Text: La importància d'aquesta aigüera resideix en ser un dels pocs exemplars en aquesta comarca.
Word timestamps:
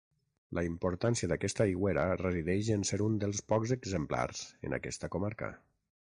La 0.57 0.61
importància 0.67 1.29
d'aquesta 1.31 1.63
aigüera 1.65 2.05
resideix 2.21 2.71
en 2.77 2.87
ser 2.91 2.99
un 3.09 3.19
dels 3.25 3.43
pocs 3.55 3.75
exemplars 3.77 4.43
en 4.71 4.79
aquesta 4.81 5.13
comarca. 5.19 5.55